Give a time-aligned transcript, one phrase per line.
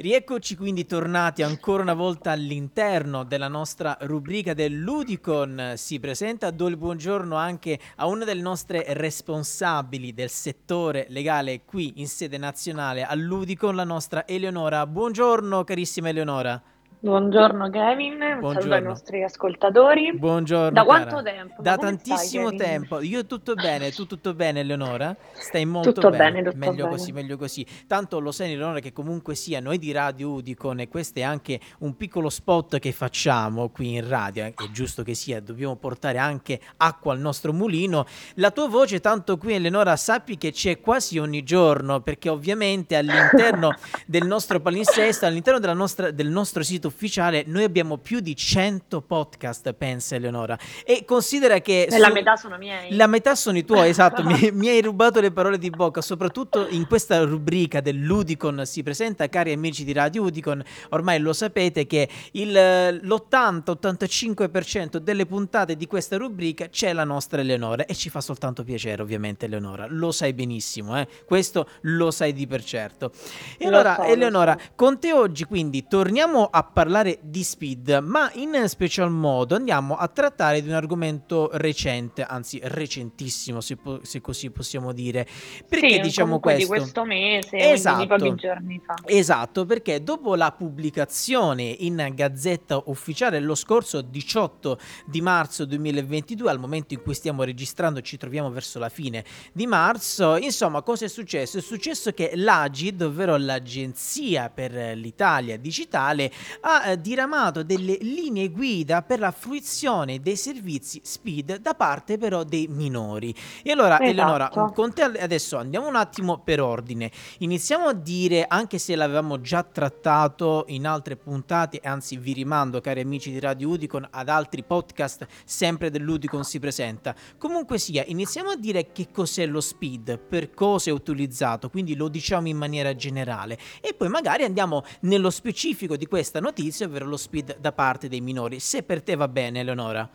[0.00, 5.74] Rieccoci quindi tornati ancora una volta all'interno della nostra rubrica del Ludicon.
[5.76, 11.92] Si presenta, do il buongiorno anche a una delle nostre responsabili del settore legale qui
[11.96, 14.86] in sede nazionale all'Udicon, la nostra Eleonora.
[14.86, 16.62] Buongiorno carissima Eleonora.
[17.02, 20.12] Buongiorno Kevin, un saluto ai nostri ascoltatori.
[20.18, 20.68] Buongiorno.
[20.68, 21.06] Da cara.
[21.06, 21.62] quanto tempo?
[21.62, 23.00] Da tantissimo stai, tempo.
[23.00, 25.16] Io tutto bene, tu tutto bene Eleonora?
[25.32, 26.42] Stai molto tutto bene.
[26.42, 26.88] bene meglio bene.
[26.90, 27.66] così, meglio così.
[27.86, 31.58] Tanto lo sai Eleonora che comunque sia noi di Radio Udicon e questo è anche
[31.78, 36.60] un piccolo spot che facciamo qui in radio, è giusto che sia, dobbiamo portare anche
[36.76, 38.04] acqua al nostro mulino.
[38.34, 43.74] La tua voce tanto qui Eleonora sappi che c'è quasi ogni giorno perché ovviamente all'interno
[44.04, 49.00] del nostro palinsesto, all'interno della nostra, del nostro sito ufficiale noi abbiamo più di 100
[49.00, 50.58] podcast, pensa Eleonora.
[50.84, 51.86] E considera che...
[51.88, 51.98] Su...
[51.98, 52.94] la metà sono miei.
[52.96, 54.22] La metà sono i tuoi, esatto.
[54.24, 59.28] mi, mi, hai rubato le parole di bocca, soprattutto in questa rubrica dell'Udicon si presenta,
[59.28, 66.16] cari amici di Radio Udicon, ormai lo sapete che il, l'80-85% delle puntate di questa
[66.16, 70.98] rubrica c'è la nostra Eleonora e ci fa soltanto piacere ovviamente Eleonora, lo sai benissimo,
[70.98, 71.06] eh?
[71.24, 73.12] questo lo sai di per certo.
[73.56, 74.70] E allora so, Eleonora, so.
[74.74, 76.79] con te oggi quindi torniamo a parlare
[77.20, 83.60] di speed, ma in special modo andiamo a trattare di un argomento recente, anzi recentissimo
[83.60, 85.26] se, po- se così possiamo dire.
[85.68, 86.60] Perché sì, diciamo questo?
[86.60, 88.94] di questo mese, esatto, di pochi giorni fa.
[89.04, 96.58] Esatto, perché dopo la pubblicazione in Gazzetta Ufficiale lo scorso 18 di marzo 2022, al
[96.58, 101.08] momento in cui stiamo registrando ci troviamo verso la fine di marzo, insomma cosa è
[101.08, 101.58] successo?
[101.58, 109.02] È successo che l'AGID, ovvero l'Agenzia per l'Italia Digitale, ha eh, diramato delle linee guida
[109.02, 113.34] per la fruizione dei servizi speed da parte però dei minori.
[113.62, 114.10] E allora esatto.
[114.10, 117.10] Eleonora, con te adesso andiamo un attimo per ordine.
[117.38, 123.00] Iniziamo a dire, anche se l'avevamo già trattato in altre puntate, anzi vi rimando cari
[123.00, 127.14] amici di Radio Udicon ad altri podcast sempre dell'Udicon si presenta.
[127.38, 132.08] Comunque sia, iniziamo a dire che cos'è lo speed, per cosa è utilizzato, quindi lo
[132.08, 137.16] diciamo in maniera generale e poi magari andiamo nello specifico di questa notizia, ovvero lo
[137.16, 138.60] speed da parte dei minori.
[138.60, 140.08] Se per te va bene, Eleonora.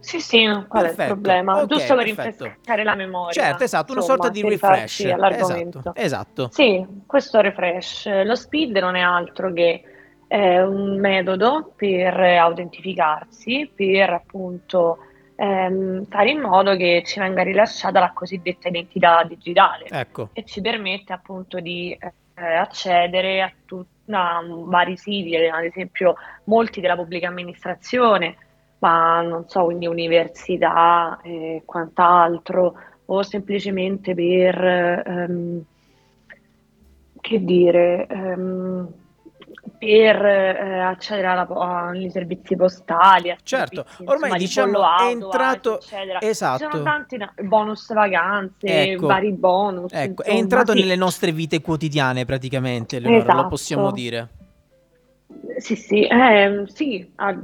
[0.00, 1.02] Sì, sì, qual perfetto.
[1.02, 1.52] è il problema?
[1.56, 2.44] Okay, Giusto per perfetto.
[2.44, 3.42] rinfrescare la memoria.
[3.42, 5.00] Certo, esatto, una sorta di refresh.
[5.00, 6.48] Esatto, esatto.
[6.52, 8.24] Sì, questo refresh.
[8.24, 9.82] Lo speed non è altro che
[10.26, 14.98] eh, un metodo per autentificarsi, per appunto
[15.36, 19.86] ehm, fare in modo che ci venga rilasciata la cosiddetta identità digitale.
[19.88, 20.30] Ecco.
[20.32, 23.84] E ci permette appunto di eh, accedere a, tu-
[24.18, 28.36] a vari siti, ad esempio molti della pubblica amministrazione
[28.80, 32.74] ma non so, quindi università e quant'altro,
[33.06, 35.62] o semplicemente per, um,
[37.20, 38.88] che dire, um,
[39.78, 43.34] per eh, accedere ai servizi postali.
[43.42, 46.20] Certo, servizi, ormai insomma, diciamo auto, è entrato, eccetera.
[46.20, 46.64] esatto.
[46.64, 49.92] Ci sono tanti bonus vacanze, ecco, vari bonus.
[49.92, 50.80] Ecco, insomma, è entrato sì.
[50.80, 53.42] nelle nostre vite quotidiane praticamente, Leonora, esatto.
[53.42, 54.28] lo possiamo dire.
[55.58, 57.36] Sì, sì, eh, sì, ha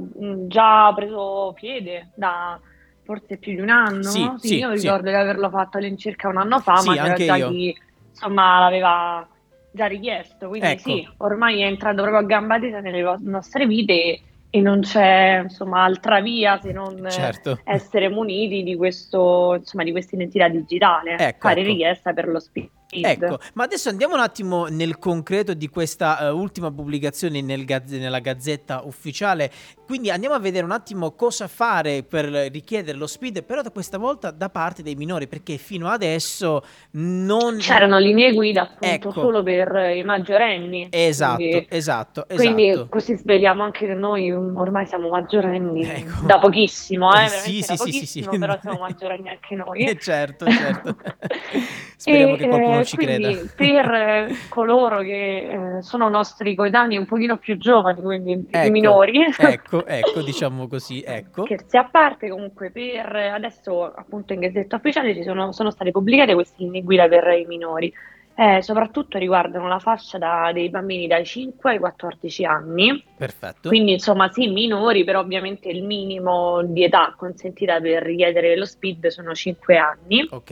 [0.47, 2.59] già preso piede da
[3.03, 4.03] forse più di un anno.
[4.03, 7.35] Sì, sì, sì io ricordo di averlo fatto all'incirca un anno fa, ma anche già
[7.37, 7.49] io.
[7.49, 7.77] chi
[8.09, 9.27] insomma l'aveva
[9.71, 10.47] già richiesto.
[10.47, 10.89] Quindi Ecco.
[10.89, 15.83] sì, ormai è entrato proprio a gamba tesa nelle nostre vite e, non c'è insomma
[15.83, 17.59] altra via se non Certo.
[17.63, 21.69] essere muniti di questo, insomma, di questa identità digitale, Ecco, fare ecco.
[21.69, 22.69] richiesta per lo speed.
[22.89, 27.99] Ecco, ma adesso andiamo un attimo nel concreto di questa eh, ultima pubblicazione nel gazze-
[27.99, 29.51] nella Gazzetta Ufficiale.
[29.87, 33.97] Quindi andiamo a vedere un attimo cosa fare per richiedere lo speed, però da questa
[33.97, 36.61] volta da parte dei minori, perché fino adesso
[36.91, 37.55] non...
[37.57, 39.11] C'erano linee guida appunto Ecco.
[39.11, 40.89] solo per i maggiorenni.
[40.91, 42.87] Esatto, quindi- esatto, Quindi esatto.
[42.89, 46.25] così svegliamo anche che noi ormai siamo maggiorenni Ecco.
[46.25, 48.37] da pochissimo, eh, Eh, sì, da sì, sì, sì, pochissimo, sì.
[48.39, 49.85] però siamo maggiorenni anche noi.
[49.87, 50.97] Eh, certo, certo.
[51.99, 53.51] Speriamo E, che qualcuno eh, ci quindi creda.
[53.55, 58.71] per eh, coloro che eh, sono nostri coetanei un pochino più giovani, quindi i Ecco,
[58.71, 61.45] minori, Ecco, ecco, diciamo così, ecco.
[61.45, 66.33] Scherzi a parte, comunque per adesso appunto in Gazzetta Ufficiale ci sono, sono state pubblicate
[66.33, 67.93] queste linee guida per i minori,
[68.39, 73.69] Eh, soprattutto riguardano la fascia da- dei bambini dai 5 ai 14 anni, Perfetto.
[73.69, 79.07] quindi insomma sì minori, però ovviamente il minimo di età consentita per richiedere lo SPID
[79.07, 80.51] sono 5 anni Ok.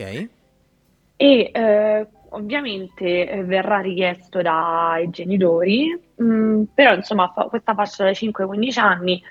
[1.18, 8.14] e eh, ovviamente eh, verrà richiesto dai genitori, mh, però insomma fa- questa fascia dai
[8.14, 9.22] 5 ai 15 anni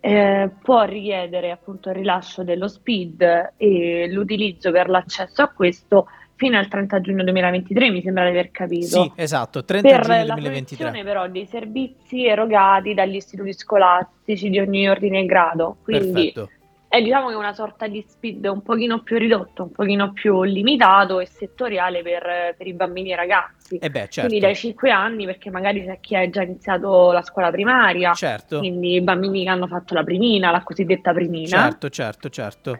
[0.00, 6.58] eh, può richiedere appunto il rilascio dello SPID e l'utilizzo per l'accesso a questo fino
[6.58, 8.86] al 30 giugno 2023, mi sembra di aver capito.
[8.86, 10.76] Sì, esatto, 30 per giugno la 2023.
[10.76, 15.76] fruizione però dei servizi erogati dagli istituti scolastici di ogni ordine e grado.
[15.84, 16.50] Quindi Perfetto.
[16.92, 21.20] È diciamo che una sorta di speed un pochino più ridotto, un pochino più limitato
[21.20, 23.78] e settoriale per, per i bambini e i ragazzi.
[23.78, 24.38] E beh, Quindi certo.
[24.38, 28.58] dai 5 anni, perché magari c'è chi ha già iniziato la scuola primaria, Certo.
[28.58, 31.62] quindi i bambini che hanno fatto la primina, la cosiddetta primina.
[31.62, 32.78] Certo, certo, certo.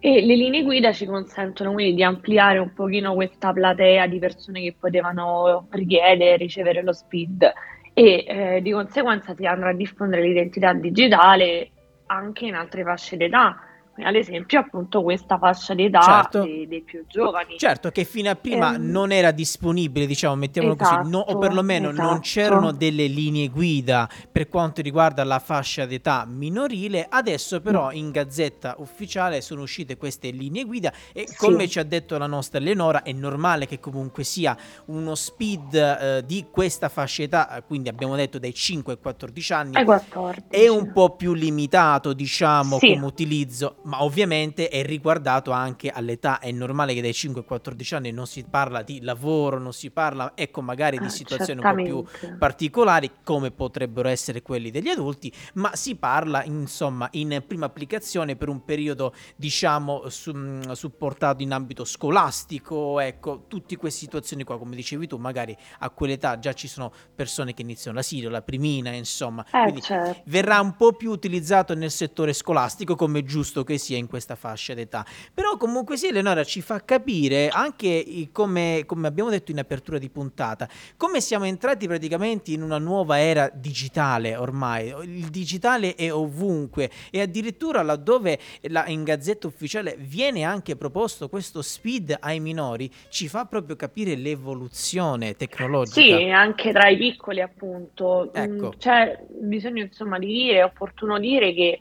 [0.00, 4.60] E le linee guida ci consentono quindi di ampliare un pochino questa platea di persone
[4.60, 7.52] che potevano richiedere, ricevere lo SPID
[7.94, 11.70] e eh, di conseguenza si andrà a diffondere l'identità digitale
[12.14, 13.58] anche in altre fasce d'età,
[14.02, 16.42] ad esempio appunto questa fascia d'età Certo.
[16.42, 17.56] dei, dei più giovani.
[17.58, 21.38] Certo che fino a prima Ehm, non era disponibile, diciamo, mettiamolo così, no- o esatto,
[21.38, 22.20] perlomeno non esatto.
[22.22, 27.06] c'erano delle linee guida per quanto riguarda la fascia d'età minorile.
[27.08, 31.36] Adesso però in Gazzetta Ufficiale sono uscite queste linee guida e Sì.
[31.36, 34.56] come ci ha detto la nostra Eleonora è normale che comunque sia
[34.86, 39.76] uno speed eh, di questa fascia d'età, quindi abbiamo detto dai 5 ai 14 anni,
[39.76, 40.46] Ai 14.
[40.48, 42.92] è un po' più limitato, diciamo, Sì.
[42.94, 46.38] come utilizzo, ma ovviamente è riguardato anche all'età.
[46.38, 49.90] È normale che dai 5 ai 14 anni non si parla di lavoro, non si
[49.90, 52.38] parla, ecco, magari di Eh, situazioni un po' più certamente.
[52.38, 58.48] particolari, come potrebbero essere quelli degli adulti, ma si parla, insomma, in prima applicazione per
[58.48, 64.74] un periodo, diciamo, su- mh, supportato in ambito scolastico, ecco, tutte queste situazioni qua, come
[64.76, 69.44] dicevi tu, magari a quell'età già ci sono persone che iniziano l'asilo, la primina, insomma,
[69.52, 70.22] Eh, quindi certo.
[70.26, 74.34] verrà un po' più utilizzato nel settore scolastico come è giusto che sia in questa
[74.34, 75.04] fascia d'età.
[75.32, 80.08] Però comunque sì, Eleonora ci fa capire anche come, come abbiamo detto in apertura di
[80.08, 84.88] puntata, come siamo entrati praticamente in una nuova era digitale ormai.
[85.02, 91.62] Il digitale è ovunque e addirittura laddove la- in Gazzetta Ufficiale viene anche proposto questo
[91.62, 96.16] speed ai minori, ci fa proprio capire l'evoluzione tecnologica.
[96.16, 98.30] Sì, anche tra i piccoli, appunto.
[98.38, 98.74] Mm, Ecco.
[98.78, 101.80] C'è bisogno, insomma, di dire, è opportuno dire che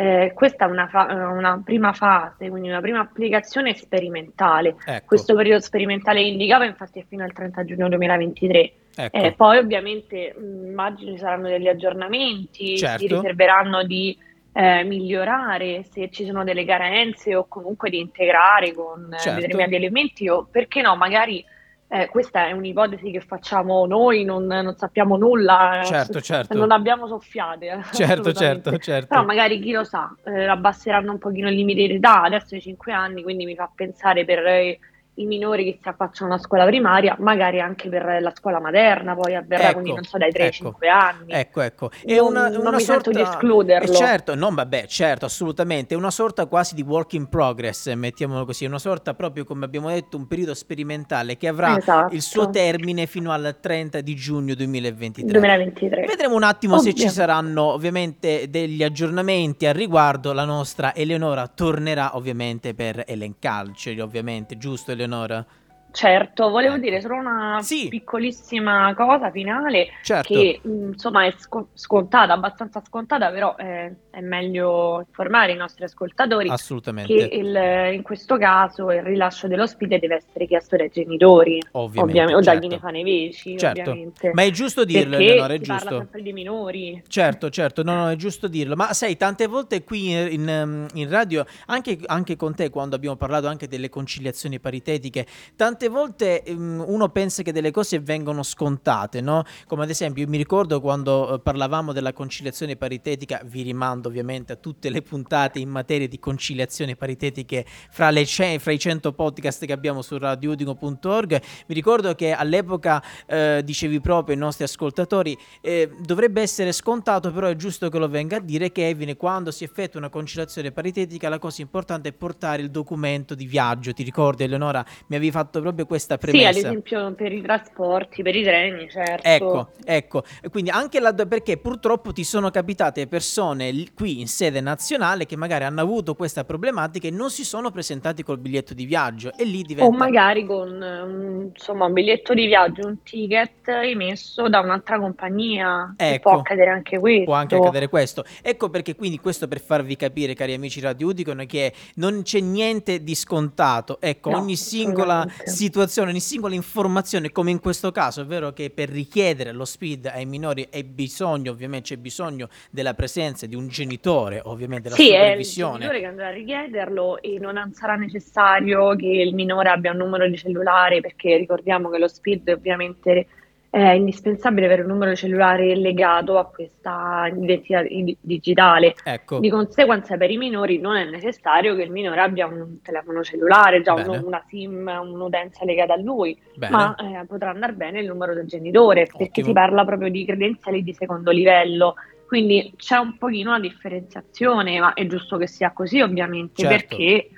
[0.00, 4.76] eh, questa è una, fa- una prima fase, quindi una prima applicazione sperimentale.
[4.86, 8.72] Ecco, Questo periodo sperimentale indicava, infatti, è fino al 30 giugno 2023.
[8.96, 9.16] ecco.
[9.18, 12.98] Eh, poi, ovviamente, immagino ci saranno degli aggiornamenti, Certo.
[12.98, 14.16] si riserveranno di
[14.54, 19.38] eh, migliorare se ci sono delle carenze o comunque di integrare con eh, Certo.
[19.38, 21.44] determinati elementi o perché no, magari
[21.92, 26.56] eh, questa è un'ipotesi che facciamo noi, non, non sappiamo nulla, eh, Certo, certo.
[26.56, 27.66] non abbiamo soffiate.
[27.66, 29.08] eh, Certo, certo, certo.
[29.08, 32.60] Però magari chi lo sa, eh, abbasseranno un pochino il limite di età, adesso ai
[32.60, 34.78] 5 anni, quindi mi fa pensare per eh,
[35.22, 39.34] i minori che si affacciano alla scuola primaria, magari anche per la scuola materna, poi
[39.34, 40.56] avverrà, Ecco, quindi non so, dai 3 ai ecco.
[40.56, 41.32] 5 anni.
[41.32, 43.10] Ecco, ecco, è Non- una, non una mi sorta...
[43.10, 43.92] di escluderlo.
[43.92, 48.44] Eh, certo, no, vabbè, certo, assolutamente, è una sorta quasi di work in progress, mettiamolo
[48.44, 52.14] così, è una sorta proprio, come abbiamo detto, un periodo sperimentale che avrà Esatto.
[52.14, 55.30] il suo termine fino al 30 di giugno 2023.
[55.32, 56.04] 2023.
[56.06, 57.12] Vedremo un attimo se ci Ovvio.
[57.12, 60.32] saranno ovviamente degli aggiornamenti al riguardo.
[60.32, 65.08] La nostra Eleonora tornerà ovviamente per elencarceli, ovviamente, giusto Eleonora?
[65.14, 65.38] under året.
[65.38, 66.82] Eh, Certo, volevo Ecco.
[66.84, 67.88] dire solo una Sì.
[67.88, 70.32] piccolissima cosa finale Certo.
[70.32, 76.48] che insomma è sco- scontata, abbastanza scontata, però eh, è meglio informare i nostri ascoltatori
[76.48, 77.12] Assolutamente.
[77.14, 82.34] che il- in questo caso il rilascio dell'ospite deve essere chiesto dai genitori, Ovviamente, ovviamente,
[82.34, 82.74] o da chi certo.
[82.74, 83.80] ne fa nei veci, Certo.
[83.80, 84.30] ovviamente.
[84.32, 85.96] Ma è giusto dirlo, Perché Eleonora, è si parla giusto.
[85.98, 87.02] sempre di minori.
[87.08, 88.76] Certo, certo, no, no, è giusto dirlo.
[88.76, 93.16] Ma sai, tante volte qui in, in, in radio, anche, anche con te, quando abbiamo
[93.16, 99.20] parlato anche delle conciliazioni paritetiche, tante volte um, uno pensa che delle cose vengono scontate,
[99.20, 99.44] no?
[99.66, 104.52] Come ad esempio, io mi ricordo quando eh, parlavamo della conciliazione paritetica, vi rimando ovviamente
[104.52, 109.12] a tutte le puntate in materia di conciliazioni paritetiche fra, le ce- fra i 100
[109.12, 111.42] podcast che abbiamo su radioudino.org.
[111.66, 117.46] Mi ricordo che all'epoca eh, dicevi proprio ai nostri ascoltatori eh, dovrebbe essere scontato, però
[117.46, 121.28] è giusto che lo venga a dire che Evine, quando si effettua una conciliazione paritetica,
[121.28, 123.92] la cosa importante è portare il documento di viaggio.
[123.92, 124.84] Ti ricordi, Eleonora?
[125.06, 126.58] Mi avevi fatto proprio questa Sì, ad premessa.
[126.58, 129.26] esempio per i trasporti, per i treni, certo.
[129.28, 134.60] Ecco, ecco, quindi anche là perché purtroppo ti sono capitate persone l- qui in sede
[134.60, 138.84] nazionale che magari hanno avuto questa problematica e non si sono presentati col biglietto di
[138.84, 143.68] viaggio e lì diventa O magari con un, insomma, un biglietto di viaggio, un ticket
[143.68, 145.94] emesso da un'altra compagnia.
[145.96, 146.30] Ecco.
[146.30, 147.24] Può accadere anche questo.
[147.24, 148.24] Può anche accadere questo.
[148.42, 153.02] Ecco perché quindi questo per farvi capire, cari amici Radio Udicon, che non c'è niente
[153.02, 154.00] di scontato.
[154.00, 155.26] Ecco, No, ogni singola.
[155.64, 160.06] Situazione, ogni singola informazione, come in questo caso, è vero che per richiedere lo speed
[160.06, 165.10] ai minori è bisogno, ovviamente c'è bisogno della presenza di un genitore, ovviamente della Sì,
[165.10, 165.72] è il supervisione.
[165.72, 170.26] genitore che andrà a richiederlo e non sarà necessario che il minore abbia un numero
[170.26, 173.26] di cellulare, perché ricordiamo che lo SPID ovviamente
[173.70, 178.94] è indispensabile avere un numero cellulare legato a questa identità di- digitale.
[179.04, 183.22] Ecco, Di conseguenza, per i minori non è necessario che il minore abbia un telefono
[183.22, 186.72] cellulare, già un- una SIM, un'utenza legata a lui, bene.
[186.74, 189.46] ma eh, potrà andare bene il numero del genitore, perché Ottimo.
[189.46, 191.94] si parla proprio di credenziali di secondo livello.
[192.26, 196.96] Quindi c'è un pochino una differenziazione, ma è giusto che sia così, ovviamente, Certo.
[196.96, 197.28] perché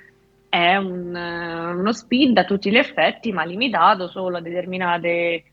[0.49, 5.43] è un, eh, uno speed a tutti gli effetti, ma limitato solo a determinate,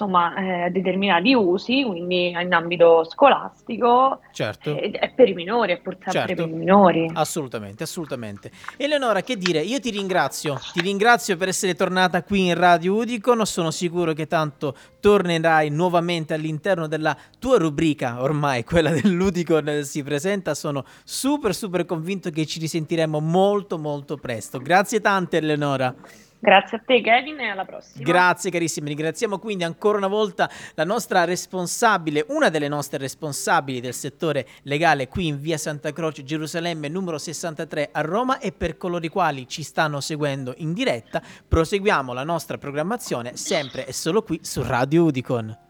[0.00, 0.34] insomma,
[0.66, 4.74] eh, determinati usi, quindi in ambito scolastico, Certo.
[4.78, 6.34] ed è per i minori, è sempre Certo.
[6.34, 7.10] per i minori.
[7.12, 8.50] Assolutamente, assolutamente.
[8.78, 9.60] Eleonora, che dire?
[9.60, 13.44] Io ti ringrazio, ti ringrazio per essere tornata qui in Radio Udicon.
[13.44, 20.02] Sono sicuro che tanto tornerai nuovamente all'interno della tua rubrica, ormai quella dell'Udicon eh, si
[20.02, 20.54] presenta.
[20.54, 24.58] Sono super, super convinto che ci risentiremo molto, molto presto.
[24.58, 25.94] Grazie tante, Eleonora.
[26.42, 28.02] Grazie a te, Kevin, e alla prossima.
[28.02, 33.92] Grazie carissimi, ringraziamo quindi ancora una volta la nostra responsabile, una delle nostre responsabili del
[33.92, 39.04] settore legale qui in via Santa Croce, Gerusalemme, numero 63 a Roma e per coloro
[39.04, 44.40] i quali ci stanno seguendo in diretta, proseguiamo la nostra programmazione sempre e solo qui
[44.42, 45.68] su Radio Udicon.